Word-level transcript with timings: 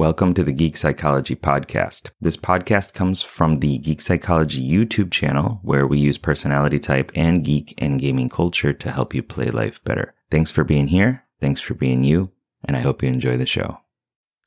Welcome 0.00 0.32
to 0.32 0.42
the 0.42 0.52
Geek 0.52 0.78
Psychology 0.78 1.36
Podcast. 1.36 2.08
This 2.22 2.38
podcast 2.38 2.94
comes 2.94 3.20
from 3.20 3.60
the 3.60 3.76
Geek 3.76 4.00
Psychology 4.00 4.66
YouTube 4.66 5.10
channel, 5.10 5.60
where 5.62 5.86
we 5.86 5.98
use 5.98 6.16
personality 6.16 6.78
type 6.78 7.12
and 7.14 7.44
geek 7.44 7.74
and 7.76 8.00
gaming 8.00 8.30
culture 8.30 8.72
to 8.72 8.90
help 8.90 9.14
you 9.14 9.22
play 9.22 9.50
life 9.50 9.84
better. 9.84 10.14
Thanks 10.30 10.50
for 10.50 10.64
being 10.64 10.86
here. 10.86 11.24
Thanks 11.38 11.60
for 11.60 11.74
being 11.74 12.02
you. 12.02 12.30
And 12.64 12.78
I 12.78 12.80
hope 12.80 13.02
you 13.02 13.10
enjoy 13.10 13.36
the 13.36 13.44
show. 13.44 13.76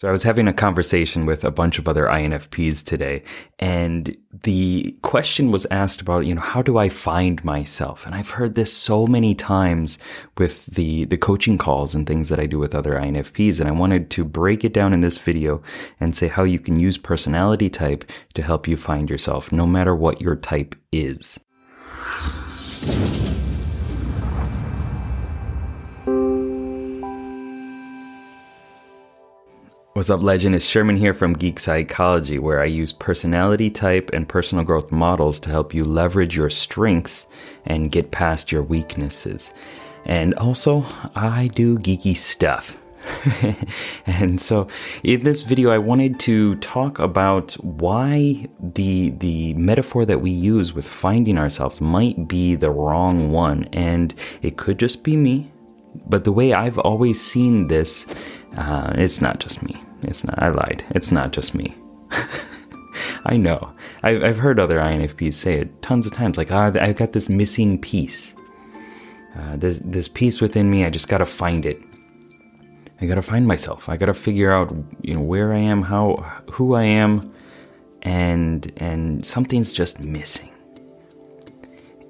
So 0.00 0.08
I 0.08 0.12
was 0.12 0.22
having 0.22 0.48
a 0.48 0.54
conversation 0.54 1.26
with 1.26 1.44
a 1.44 1.50
bunch 1.50 1.78
of 1.78 1.86
other 1.86 2.06
INFPs 2.06 2.82
today, 2.82 3.22
and 3.58 4.16
the 4.44 4.96
question 5.02 5.50
was 5.50 5.66
asked 5.70 6.00
about, 6.00 6.24
you 6.24 6.34
know, 6.34 6.40
how 6.40 6.62
do 6.62 6.78
I 6.78 6.88
find 6.88 7.44
myself? 7.44 8.06
And 8.06 8.14
I've 8.14 8.30
heard 8.30 8.54
this 8.54 8.72
so 8.72 9.06
many 9.06 9.34
times 9.34 9.98
with 10.38 10.64
the, 10.64 11.04
the 11.04 11.18
coaching 11.18 11.58
calls 11.58 11.94
and 11.94 12.06
things 12.06 12.30
that 12.30 12.38
I 12.38 12.46
do 12.46 12.58
with 12.58 12.74
other 12.74 12.92
INFPs. 12.92 13.60
And 13.60 13.68
I 13.68 13.72
wanted 13.72 14.08
to 14.12 14.24
break 14.24 14.64
it 14.64 14.72
down 14.72 14.94
in 14.94 15.00
this 15.00 15.18
video 15.18 15.60
and 16.00 16.16
say 16.16 16.28
how 16.28 16.44
you 16.44 16.58
can 16.58 16.80
use 16.80 16.96
personality 16.96 17.68
type 17.68 18.10
to 18.32 18.42
help 18.42 18.66
you 18.66 18.78
find 18.78 19.10
yourself, 19.10 19.52
no 19.52 19.66
matter 19.66 19.94
what 19.94 20.22
your 20.22 20.34
type 20.34 20.74
is. 20.90 21.38
What's 30.00 30.08
up, 30.08 30.22
legend? 30.22 30.54
It's 30.54 30.64
Sherman 30.64 30.96
here 30.96 31.12
from 31.12 31.34
Geek 31.34 31.60
Psychology, 31.60 32.38
where 32.38 32.62
I 32.62 32.64
use 32.64 32.90
personality 32.90 33.68
type 33.68 34.08
and 34.14 34.26
personal 34.26 34.64
growth 34.64 34.90
models 34.90 35.38
to 35.40 35.50
help 35.50 35.74
you 35.74 35.84
leverage 35.84 36.34
your 36.34 36.48
strengths 36.48 37.26
and 37.66 37.92
get 37.92 38.10
past 38.10 38.50
your 38.50 38.62
weaknesses. 38.62 39.52
And 40.06 40.32
also, 40.36 40.86
I 41.14 41.48
do 41.48 41.76
geeky 41.76 42.16
stuff. 42.16 42.80
and 44.06 44.40
so 44.40 44.68
in 45.02 45.22
this 45.22 45.42
video 45.42 45.68
I 45.68 45.76
wanted 45.76 46.18
to 46.20 46.54
talk 46.56 46.98
about 46.98 47.52
why 47.62 48.48
the 48.58 49.10
the 49.10 49.52
metaphor 49.52 50.06
that 50.06 50.22
we 50.22 50.30
use 50.30 50.72
with 50.72 50.88
finding 50.88 51.36
ourselves 51.36 51.82
might 51.82 52.26
be 52.26 52.54
the 52.54 52.70
wrong 52.70 53.32
one 53.32 53.64
and 53.72 54.14
it 54.40 54.56
could 54.56 54.78
just 54.78 55.02
be 55.02 55.16
me 55.16 55.50
but 56.06 56.24
the 56.24 56.32
way 56.32 56.52
I've 56.52 56.78
always 56.78 57.20
seen 57.20 57.66
this, 57.66 58.06
uh, 58.56 58.92
it's 58.96 59.20
not 59.20 59.40
just 59.40 59.62
me. 59.62 59.82
It's 60.02 60.24
not. 60.24 60.42
I 60.42 60.48
lied. 60.48 60.84
It's 60.90 61.12
not 61.12 61.32
just 61.32 61.54
me. 61.54 61.76
I 63.24 63.36
know. 63.36 63.72
I've, 64.02 64.22
I've 64.22 64.38
heard 64.38 64.58
other 64.58 64.78
INFPs 64.78 65.34
say 65.34 65.54
it 65.54 65.82
tons 65.82 66.06
of 66.06 66.12
times. 66.12 66.36
Like, 66.36 66.50
ah, 66.50 66.72
I've 66.80 66.96
got 66.96 67.12
this 67.12 67.28
missing 67.28 67.80
piece. 67.80 68.34
Uh, 69.38 69.56
this 69.56 69.78
this 69.84 70.08
piece 70.08 70.40
within 70.40 70.70
me. 70.70 70.84
I 70.84 70.90
just 70.90 71.08
gotta 71.08 71.26
find 71.26 71.64
it. 71.66 71.80
I 73.00 73.06
gotta 73.06 73.22
find 73.22 73.46
myself. 73.46 73.88
I 73.88 73.96
gotta 73.96 74.14
figure 74.14 74.52
out, 74.52 74.74
you 75.02 75.14
know, 75.14 75.20
where 75.20 75.54
I 75.54 75.58
am, 75.58 75.82
how, 75.82 76.16
who 76.52 76.74
I 76.74 76.84
am, 76.84 77.32
and 78.02 78.72
and 78.76 79.24
something's 79.24 79.72
just 79.72 80.00
missing. 80.00 80.50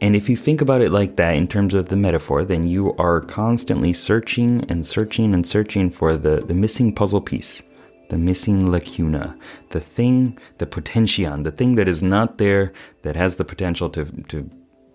And 0.00 0.16
if 0.16 0.30
you 0.30 0.36
think 0.36 0.62
about 0.62 0.80
it 0.80 0.90
like 0.90 1.16
that 1.16 1.34
in 1.34 1.46
terms 1.46 1.74
of 1.74 1.88
the 1.88 1.96
metaphor, 1.96 2.44
then 2.44 2.66
you 2.66 2.94
are 2.96 3.20
constantly 3.20 3.92
searching 3.92 4.64
and 4.70 4.86
searching 4.86 5.34
and 5.34 5.46
searching 5.46 5.90
for 5.90 6.16
the, 6.16 6.40
the 6.40 6.54
missing 6.54 6.94
puzzle 6.94 7.20
piece, 7.20 7.62
the 8.10 8.18
missing 8.18 8.70
lacuna, 8.70 9.36
the 9.70 9.80
thing, 9.80 10.38
the 10.58 10.66
potentian, 10.66 11.42
the 11.42 11.50
thing 11.50 11.74
that 11.76 11.88
is 11.88 12.02
not 12.02 12.38
there 12.38 12.72
that 13.02 13.16
has 13.16 13.36
the 13.36 13.44
potential 13.44 13.88
to, 13.90 14.04
to 14.28 14.48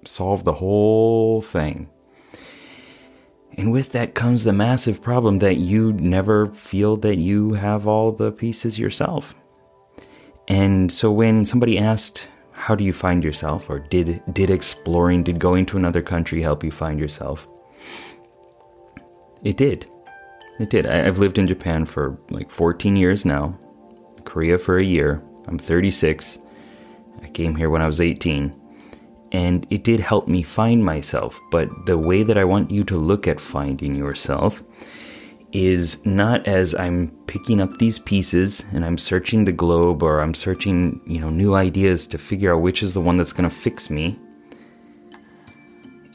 solve 0.05 0.43
the 0.43 0.53
whole 0.53 1.41
thing. 1.41 1.89
And 3.57 3.71
with 3.71 3.93
that 3.93 4.15
comes 4.15 4.43
the 4.43 4.53
massive 4.53 5.01
problem 5.01 5.39
that 5.39 5.57
you 5.57 5.93
never 5.93 6.47
feel 6.47 6.97
that 6.97 7.15
you 7.15 7.53
have 7.53 7.87
all 7.87 8.11
the 8.11 8.31
pieces 8.31 8.77
yourself. 8.77 9.33
And 10.47 10.91
so 10.91 11.11
when 11.11 11.45
somebody 11.45 11.79
asked 11.79 12.27
how 12.55 12.73
do 12.73 12.83
you 12.83 12.93
find 12.93 13.23
yourself 13.23 13.69
or 13.69 13.79
did 13.79 14.21
did 14.31 14.49
exploring 14.49 15.23
did 15.23 15.39
going 15.39 15.65
to 15.65 15.77
another 15.77 16.01
country 16.01 16.41
help 16.41 16.63
you 16.63 16.71
find 16.71 16.99
yourself 16.99 17.47
it 19.43 19.57
did 19.57 19.85
it 20.59 20.69
did. 20.69 20.87
I, 20.87 21.05
i've 21.07 21.19
lived 21.19 21.37
in 21.37 21.47
japan 21.47 21.85
for 21.85 22.17
like 22.29 22.49
14 22.49 22.95
years 22.95 23.25
now. 23.25 23.57
Korea 24.23 24.57
for 24.57 24.77
a 24.77 24.83
year. 24.83 25.21
I'm 25.47 25.59
36 25.59 26.39
i 27.21 27.27
came 27.29 27.55
here 27.55 27.69
when 27.69 27.81
i 27.81 27.87
was 27.87 28.01
18 28.01 28.53
and 29.31 29.67
it 29.69 29.83
did 29.83 29.99
help 29.99 30.27
me 30.27 30.43
find 30.43 30.85
myself. 30.85 31.41
But 31.51 31.69
the 31.85 31.97
way 31.97 32.23
that 32.23 32.37
i 32.37 32.43
want 32.43 32.71
you 32.71 32.83
to 32.85 32.97
look 32.97 33.27
at 33.27 33.39
finding 33.39 33.95
yourself 33.95 34.63
is 35.55 36.05
not 36.05 36.45
as 36.47 36.75
I'm 36.75 37.07
picking 37.27 37.61
up 37.61 37.77
these 37.77 37.97
pieces 37.97 38.65
and 38.73 38.83
I'm 38.83 38.97
searching 38.97 39.45
the 39.45 39.53
globe 39.53 40.03
or 40.03 40.19
I'm 40.19 40.33
searching, 40.33 40.99
you 41.05 41.19
know, 41.19 41.29
new 41.29 41.55
ideas 41.55 42.07
to 42.07 42.17
figure 42.17 42.53
out 42.53 42.61
which 42.61 42.83
is 42.83 42.93
the 42.93 42.99
one 42.99 43.15
that's 43.15 43.31
going 43.31 43.49
to 43.49 43.55
fix 43.55 43.89
me. 43.89 44.17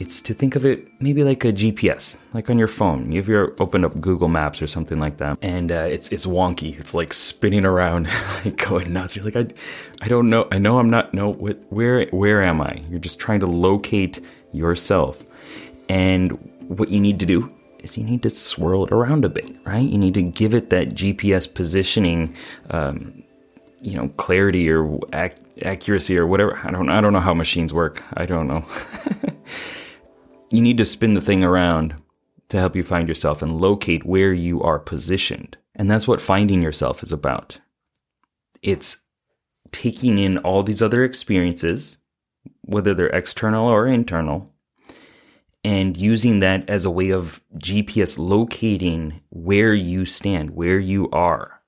It's 0.01 0.23
to 0.23 0.33
think 0.35 0.57
of 0.57 0.65
it 0.65 0.89
maybe 0.99 1.23
like 1.25 1.45
a 1.45 1.53
GPS, 1.53 2.17
like 2.33 2.49
on 2.49 2.59
your 2.59 2.69
phone. 2.69 3.13
You've 3.13 3.29
ever 3.29 3.55
opened 3.61 3.85
up 3.85 4.01
Google 4.01 4.29
Maps 4.29 4.63
or 4.63 4.67
something 4.67 4.99
like 4.99 5.19
that, 5.19 5.37
and 5.43 5.71
uh, 5.71 5.87
it's 5.91 6.09
it's 6.09 6.25
wonky. 6.25 6.81
It's 6.81 6.95
like 6.95 7.13
spinning 7.13 7.67
around, 7.67 8.09
like 8.45 8.57
going 8.57 8.95
nuts. 8.95 9.15
You're 9.15 9.27
like, 9.27 9.37
I, 9.37 9.47
I 10.01 10.09
don't 10.09 10.31
know. 10.31 10.49
I 10.51 10.57
know 10.59 10.79
I'm 10.79 10.89
not. 10.89 11.13
No, 11.13 11.29
what, 11.29 11.59
where 11.69 12.07
where 12.07 12.43
am 12.43 12.63
I? 12.63 12.83
You're 12.89 12.99
just 12.99 13.19
trying 13.19 13.41
to 13.41 13.47
locate 13.47 14.21
yourself, 14.53 15.23
and 15.91 16.33
what 16.69 16.89
you 16.89 16.99
need 16.99 17.21
to 17.21 17.27
do 17.27 17.55
is 17.81 17.99
you 17.99 18.05
need 18.05 18.23
to 18.23 18.31
swirl 18.31 18.87
it 18.87 18.93
around 18.93 19.27
a 19.27 19.29
bit, 19.29 19.55
right? 19.67 19.87
You 19.87 19.99
need 19.99 20.15
to 20.15 20.23
give 20.23 20.55
it 20.55 20.71
that 20.71 20.91
GPS 20.91 21.53
positioning, 21.53 22.35
um, 22.71 23.23
you 23.83 23.97
know, 23.97 24.09
clarity 24.17 24.71
or 24.71 24.99
ac- 25.13 25.43
accuracy 25.63 26.17
or 26.17 26.27
whatever. 26.27 26.59
I 26.65 26.71
don't, 26.71 26.89
I 26.89 27.01
don't 27.01 27.13
know 27.13 27.21
how 27.21 27.35
machines 27.35 27.73
work. 27.73 28.03
I 28.15 28.25
don't 28.27 28.47
know. 28.47 28.65
you 30.51 30.61
need 30.61 30.79
to 30.79 30.87
spin 30.87 31.15
the 31.15 31.21
thing 31.21 31.45
around 31.45 31.95
to 32.49 32.59
help 32.59 32.75
you 32.75 32.83
find 32.83 33.09
yourself 33.09 33.43
and 33.43 33.61
locate 33.61 34.05
where 34.05 34.33
you 34.33 34.63
are 34.63 34.79
positioned. 34.79 35.57
And 35.75 35.91
that's 35.91 36.09
what 36.09 36.21
finding 36.21 36.63
yourself 36.63 37.03
is 37.03 37.13
about. 37.13 37.59
It's 38.63 39.03
taking 39.73 40.19
in 40.19 40.39
all 40.39 40.63
these 40.63 40.83
other 40.83 41.05
experiences, 41.05 41.99
whether 42.63 42.93
they're 42.93 43.09
external 43.09 43.69
or 43.69 43.87
internal, 43.87 44.47
and 45.63 45.97
using 45.97 46.41
that 46.41 46.69
as 46.69 46.85
a 46.85 46.91
way 46.91 47.11
of 47.11 47.41
GPS 47.57 48.19
locating 48.19 49.21
where 49.31 49.75
you 49.75 50.05
stand, 50.05 50.51
where 50.51 50.79
you 50.79 51.09
are, 51.11 51.61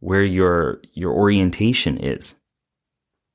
where 0.00 0.24
your 0.24 0.80
your 0.92 1.12
orientation 1.12 1.98
is, 1.98 2.34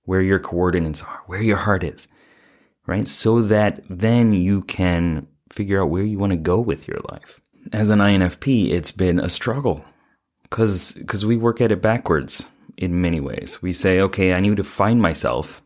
where 0.04 0.22
your 0.22 0.40
coordinates 0.40 1.02
are, 1.02 1.22
where 1.28 1.42
your 1.42 1.58
heart 1.58 1.84
is, 1.84 2.08
right? 2.90 3.08
So 3.08 3.42
that 3.44 3.84
then 3.90 4.34
you 4.34 4.64
can 4.64 5.28
figure 5.52 5.82
out 5.82 5.90
where 5.90 6.04
you 6.04 6.20
want 6.20 6.32
to 6.32 6.38
go 6.38 6.60
with 6.60 6.88
your 6.88 7.00
life. 7.10 7.40
As 7.72 7.90
an 7.90 8.00
INFP, 8.00 8.72
it's 8.72 8.92
been 8.92 9.20
a 9.20 9.30
struggle 9.30 9.86
cuz 10.50 10.98
cuz 11.08 11.26
we 11.26 11.38
work 11.38 11.62
at 11.62 11.72
it 11.72 11.82
backwards 11.82 12.48
in 12.78 13.02
many 13.02 13.20
ways. 13.20 13.62
We 13.62 13.74
say, 13.74 14.00
"Okay, 14.02 14.34
I 14.34 14.40
need 14.40 14.58
to 14.58 14.64
find 14.64 15.02
myself." 15.02 15.62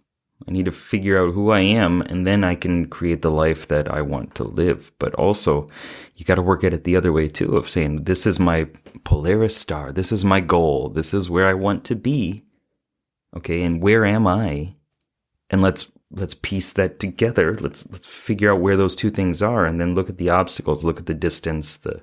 I 0.48 0.52
need 0.52 0.66
to 0.66 0.72
figure 0.72 1.22
out 1.22 1.34
who 1.34 1.52
I 1.52 1.62
am 1.62 2.02
and 2.02 2.28
then 2.28 2.44
I 2.44 2.56
can 2.56 2.88
create 2.88 3.22
the 3.22 3.32
life 3.32 3.68
that 3.70 3.90
I 3.90 4.02
want 4.02 4.36
to 4.36 4.44
live. 4.44 4.92
But 5.00 5.16
also, 5.16 5.68
you 6.16 6.26
got 6.26 6.36
to 6.36 6.42
work 6.42 6.64
at 6.64 6.74
it 6.74 6.84
the 6.84 6.96
other 6.96 7.14
way 7.14 7.30
too 7.30 7.56
of 7.56 7.70
saying, 7.70 8.04
this 8.04 8.26
is 8.26 8.40
my 8.40 8.68
Polaris 9.04 9.56
star. 9.56 9.92
This 9.92 10.12
is 10.12 10.26
my 10.26 10.42
goal. 10.42 10.90
This 10.90 11.14
is 11.14 11.30
where 11.30 11.48
I 11.48 11.54
want 11.54 11.86
to 11.86 11.96
be. 11.96 12.44
Okay. 13.38 13.64
And 13.64 13.82
where 13.82 14.06
am 14.06 14.28
I? 14.28 14.76
And 15.50 15.62
let's, 15.62 15.88
let's 16.14 16.36
piece 16.36 16.74
that 16.74 17.00
together. 17.00 17.56
Let's, 17.56 17.90
let's 17.92 18.08
figure 18.08 18.52
out 18.52 18.62
where 18.62 18.78
those 18.78 18.96
two 18.96 19.10
things 19.10 19.42
are 19.42 19.66
and 19.66 19.82
then 19.82 19.96
look 19.96 20.10
at 20.10 20.18
the 20.18 20.30
obstacles, 20.30 20.86
look 20.86 21.00
at 21.00 21.06
the 21.06 21.14
distance, 21.14 21.78
the, 21.78 22.02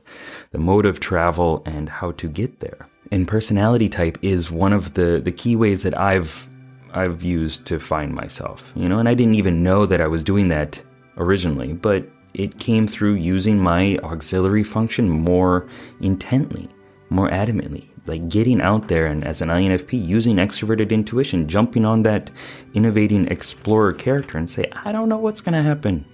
the 0.51 0.59
mode 0.59 0.87
of 0.87 1.01
travel 1.01 1.63
and 1.65 1.89
how 1.89 2.13
to 2.13 2.29
get 2.29 2.61
there. 2.61 2.89
And 3.11 3.27
personality 3.27 3.89
type 3.89 4.19
is 4.23 4.51
one 4.51 4.73
of 4.73 4.95
the, 4.95 5.21
the 5.21 5.33
key 5.33 5.57
ways 5.57 5.83
that 5.83 5.99
I've 5.99 6.47
I've 6.93 7.23
used 7.23 7.67
to 7.67 7.79
find 7.79 8.13
myself, 8.13 8.73
you 8.75 8.89
know, 8.89 8.99
and 8.99 9.09
I 9.09 9.15
didn't 9.15 9.37
even 9.37 9.63
know 9.63 9.87
that 9.87 10.01
I 10.01 10.09
was 10.09 10.25
doing 10.25 10.49
that 10.49 10.83
originally, 11.19 11.73
but 11.73 12.05
it 12.35 12.59
came 12.59 12.89
through 12.89 13.15
using 13.15 13.63
my 13.63 13.97
auxiliary 14.03 14.65
function 14.65 15.09
more 15.09 15.69
intently, 16.01 16.69
more 17.09 17.29
adamantly, 17.29 17.89
like 18.11 18.29
getting 18.29 18.61
out 18.61 18.89
there 18.89 19.07
and 19.07 19.25
as 19.25 19.41
an 19.41 19.49
INFP 19.49 20.07
using 20.07 20.37
extroverted 20.37 20.91
intuition, 20.91 21.49
jumping 21.49 21.85
on 21.85 22.03
that 22.03 22.31
innovating 22.75 23.27
explorer 23.29 23.93
character 23.93 24.37
and 24.37 24.51
say, 24.51 24.71
I 24.85 24.93
don't 24.93 25.09
know 25.09 25.19
what's 25.19 25.41
going 25.41 25.55
to 25.55 25.63
happen. 25.63 26.05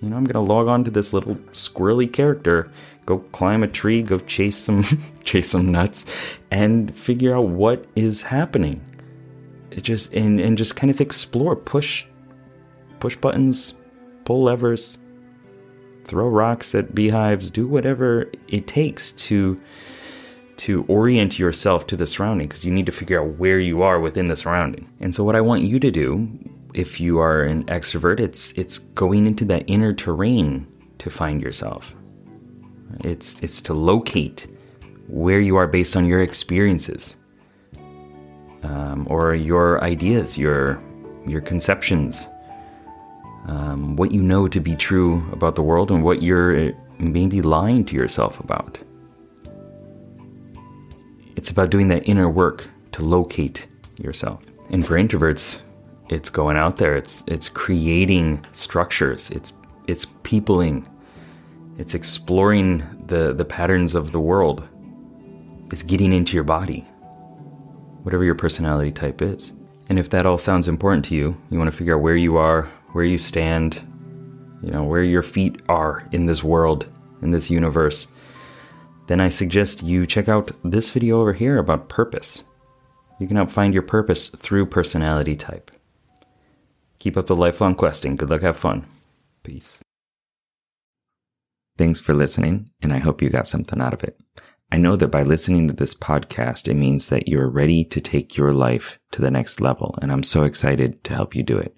You 0.00 0.08
know, 0.08 0.16
I'm 0.16 0.24
going 0.24 0.46
to 0.46 0.52
log 0.52 0.68
on 0.68 0.84
to 0.84 0.90
this 0.90 1.12
little 1.12 1.34
squirrely 1.52 2.10
character, 2.10 2.70
go 3.04 3.18
climb 3.18 3.62
a 3.62 3.68
tree, 3.68 4.02
go 4.02 4.18
chase 4.18 4.56
some 4.56 4.84
chase 5.24 5.50
some 5.50 5.72
nuts 5.72 6.04
and 6.50 6.94
figure 6.94 7.34
out 7.34 7.48
what 7.48 7.84
is 7.96 8.22
happening 8.22 8.80
it 9.70 9.82
just 9.82 10.12
and 10.12 10.40
and 10.40 10.58
just 10.58 10.76
kind 10.76 10.90
of 10.90 11.00
explore, 11.00 11.56
push 11.56 12.06
push 12.98 13.16
buttons, 13.16 13.74
pull 14.24 14.42
levers, 14.42 14.98
throw 16.04 16.28
rocks 16.28 16.74
at 16.74 16.94
beehives, 16.94 17.50
do 17.50 17.66
whatever 17.66 18.30
it 18.48 18.66
takes 18.66 19.12
to 19.12 19.58
to 20.60 20.84
orient 20.88 21.38
yourself 21.38 21.86
to 21.86 21.96
the 21.96 22.06
surrounding 22.06 22.46
because 22.46 22.64
you 22.64 22.72
need 22.72 22.86
to 22.86 22.92
figure 22.92 23.20
out 23.20 23.38
where 23.38 23.58
you 23.58 23.82
are 23.82 23.98
within 23.98 24.28
the 24.28 24.36
surrounding. 24.36 24.90
And 25.00 25.14
so 25.14 25.24
what 25.24 25.34
I 25.34 25.40
want 25.40 25.62
you 25.62 25.80
to 25.80 25.90
do 25.90 26.28
if 26.74 27.00
you 27.00 27.18
are 27.18 27.42
an 27.42 27.64
extrovert, 27.64 28.20
it's 28.20 28.52
it's 28.52 28.78
going 28.94 29.26
into 29.26 29.44
that 29.46 29.64
inner 29.66 29.92
terrain 29.92 30.66
to 30.98 31.10
find 31.10 31.42
yourself. 31.42 31.94
It's 33.00 33.40
it's 33.40 33.60
to 33.62 33.74
locate 33.74 34.46
where 35.08 35.40
you 35.40 35.56
are 35.56 35.66
based 35.66 35.96
on 35.96 36.06
your 36.06 36.20
experiences, 36.20 37.16
um, 38.62 39.06
or 39.10 39.34
your 39.34 39.82
ideas, 39.82 40.38
your 40.38 40.78
your 41.26 41.40
conceptions, 41.40 42.28
um, 43.46 43.96
what 43.96 44.12
you 44.12 44.22
know 44.22 44.46
to 44.46 44.60
be 44.60 44.76
true 44.76 45.16
about 45.32 45.56
the 45.56 45.62
world, 45.62 45.90
and 45.90 46.04
what 46.04 46.22
you're 46.22 46.72
maybe 46.98 47.40
lying 47.40 47.84
to 47.86 47.96
yourself 47.96 48.38
about. 48.40 48.78
It's 51.40 51.48
about 51.48 51.70
doing 51.70 51.88
that 51.88 52.06
inner 52.06 52.28
work 52.28 52.68
to 52.92 53.02
locate 53.02 53.66
yourself. 53.96 54.42
And 54.68 54.86
for 54.86 54.98
introverts, 54.98 55.62
it's 56.10 56.28
going 56.28 56.58
out 56.58 56.76
there. 56.76 56.96
It's 56.96 57.24
it's 57.26 57.48
creating 57.48 58.44
structures. 58.52 59.30
It's 59.30 59.54
it's 59.86 60.04
peopling. 60.22 60.86
It's 61.78 61.94
exploring 61.94 62.84
the 63.06 63.32
the 63.32 63.46
patterns 63.46 63.94
of 63.94 64.12
the 64.12 64.20
world. 64.20 64.70
It's 65.72 65.82
getting 65.82 66.12
into 66.12 66.34
your 66.34 66.44
body. 66.44 66.80
Whatever 68.02 68.22
your 68.22 68.34
personality 68.34 68.92
type 68.92 69.22
is. 69.22 69.54
And 69.88 69.98
if 69.98 70.10
that 70.10 70.26
all 70.26 70.36
sounds 70.36 70.68
important 70.68 71.06
to 71.06 71.14
you, 71.14 71.34
you 71.48 71.56
want 71.56 71.70
to 71.70 71.76
figure 71.76 71.96
out 71.96 72.02
where 72.02 72.16
you 72.16 72.36
are, 72.36 72.64
where 72.92 73.04
you 73.04 73.16
stand, 73.16 73.82
you 74.62 74.70
know, 74.70 74.84
where 74.84 75.02
your 75.02 75.22
feet 75.22 75.62
are 75.70 76.06
in 76.12 76.26
this 76.26 76.44
world, 76.44 76.92
in 77.22 77.30
this 77.30 77.48
universe, 77.48 78.08
then 79.10 79.20
I 79.20 79.28
suggest 79.28 79.82
you 79.82 80.06
check 80.06 80.28
out 80.28 80.52
this 80.62 80.90
video 80.90 81.20
over 81.20 81.32
here 81.32 81.58
about 81.58 81.88
purpose. 81.88 82.44
You 83.18 83.26
can 83.26 83.38
help 83.38 83.50
find 83.50 83.74
your 83.74 83.82
purpose 83.82 84.28
through 84.28 84.66
personality 84.66 85.34
type. 85.34 85.72
Keep 87.00 87.16
up 87.16 87.26
the 87.26 87.34
lifelong 87.34 87.74
questing. 87.74 88.14
Good 88.14 88.30
luck, 88.30 88.42
have 88.42 88.56
fun. 88.56 88.86
Peace. 89.42 89.82
Thanks 91.76 91.98
for 91.98 92.14
listening, 92.14 92.70
and 92.82 92.92
I 92.92 92.98
hope 92.98 93.20
you 93.20 93.30
got 93.30 93.48
something 93.48 93.80
out 93.80 93.94
of 93.94 94.04
it. 94.04 94.16
I 94.70 94.76
know 94.76 94.94
that 94.94 95.08
by 95.08 95.24
listening 95.24 95.66
to 95.66 95.74
this 95.74 95.92
podcast, 95.92 96.68
it 96.68 96.74
means 96.74 97.08
that 97.08 97.26
you're 97.26 97.50
ready 97.50 97.84
to 97.86 98.00
take 98.00 98.36
your 98.36 98.52
life 98.52 99.00
to 99.10 99.20
the 99.20 99.30
next 99.32 99.60
level, 99.60 99.98
and 100.00 100.12
I'm 100.12 100.22
so 100.22 100.44
excited 100.44 101.02
to 101.02 101.14
help 101.14 101.34
you 101.34 101.42
do 101.42 101.58
it. 101.58 101.74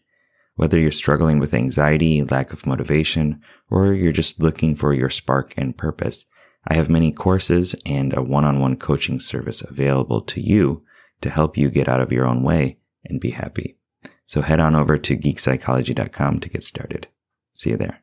Whether 0.57 0.79
you're 0.79 0.93
struggling 0.93 1.39
with 1.39 1.55
anxiety, 1.55 2.23
lack 2.25 2.53
of 2.53 2.67
motivation, 2.67 3.41
or 3.71 3.95
you're 3.95 4.13
just 4.13 4.43
looking 4.43 4.77
for 4.77 4.93
your 4.93 5.09
spark 5.09 5.55
and 5.57 5.75
purpose, 5.75 6.27
I 6.67 6.75
have 6.75 6.89
many 6.89 7.13
courses 7.13 7.75
and 7.85 8.17
a 8.17 8.23
one-on-one 8.23 8.77
coaching 8.77 9.19
service 9.21 9.63
available 9.63 10.21
to 10.23 10.41
you 10.41 10.85
to 11.21 11.31
help 11.31 11.57
you 11.57 11.71
get 11.71 11.89
out 11.89 12.01
of 12.01 12.13
your 12.13 12.27
own 12.27 12.43
way 12.43 12.79
and 13.05 13.21
be 13.21 13.31
happy. 13.31 13.79
So 14.27 14.43
head 14.43 14.61
on 14.61 14.75
over 14.75 14.97
to 14.99 15.17
geekpsychology.com 15.17 16.41
to 16.41 16.49
get 16.49 16.63
started. 16.63 17.09
See 17.55 17.71
you 17.71 17.77
there. 17.77 18.02